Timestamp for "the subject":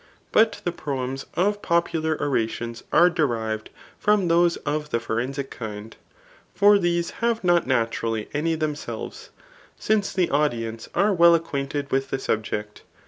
12.09-12.81